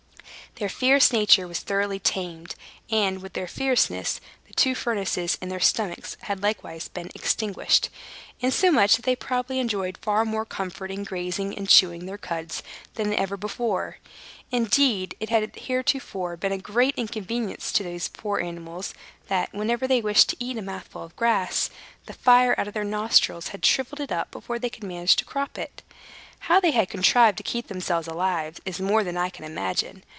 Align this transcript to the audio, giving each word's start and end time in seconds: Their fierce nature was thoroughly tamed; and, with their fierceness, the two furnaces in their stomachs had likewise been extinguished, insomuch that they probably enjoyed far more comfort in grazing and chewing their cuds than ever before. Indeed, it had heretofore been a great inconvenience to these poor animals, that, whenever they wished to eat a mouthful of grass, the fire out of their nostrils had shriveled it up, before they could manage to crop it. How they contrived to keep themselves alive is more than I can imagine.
Their 0.55 0.67
fierce 0.67 1.11
nature 1.13 1.47
was 1.47 1.59
thoroughly 1.61 1.97
tamed; 1.97 2.53
and, 2.91 3.21
with 3.23 3.33
their 3.33 3.47
fierceness, 3.47 4.19
the 4.47 4.53
two 4.53 4.75
furnaces 4.75 5.35
in 5.41 5.47
their 5.49 5.61
stomachs 5.61 6.17
had 6.23 6.43
likewise 6.43 6.87
been 6.89 7.09
extinguished, 7.15 7.89
insomuch 8.41 8.97
that 8.97 9.05
they 9.05 9.15
probably 9.15 9.59
enjoyed 9.59 9.97
far 9.97 10.23
more 10.25 10.45
comfort 10.45 10.91
in 10.91 11.03
grazing 11.05 11.55
and 11.57 11.67
chewing 11.69 12.05
their 12.05 12.17
cuds 12.17 12.61
than 12.95 13.13
ever 13.13 13.37
before. 13.37 13.97
Indeed, 14.51 15.15
it 15.21 15.29
had 15.29 15.55
heretofore 15.55 16.35
been 16.37 16.51
a 16.51 16.57
great 16.59 16.93
inconvenience 16.97 17.71
to 17.71 17.83
these 17.83 18.09
poor 18.09 18.39
animals, 18.41 18.93
that, 19.29 19.51
whenever 19.53 19.87
they 19.87 20.01
wished 20.01 20.29
to 20.29 20.35
eat 20.37 20.57
a 20.57 20.61
mouthful 20.61 21.01
of 21.03 21.15
grass, 21.15 21.69
the 22.07 22.13
fire 22.13 22.53
out 22.59 22.67
of 22.67 22.73
their 22.75 22.83
nostrils 22.83 23.47
had 23.47 23.65
shriveled 23.65 24.01
it 24.01 24.11
up, 24.11 24.29
before 24.31 24.59
they 24.59 24.69
could 24.69 24.83
manage 24.83 25.15
to 25.15 25.25
crop 25.25 25.57
it. 25.57 25.81
How 26.39 26.59
they 26.59 26.73
contrived 26.85 27.37
to 27.37 27.43
keep 27.43 27.67
themselves 27.67 28.07
alive 28.07 28.59
is 28.63 28.81
more 28.81 29.03
than 29.03 29.17
I 29.17 29.29
can 29.31 29.45
imagine. 29.45 30.03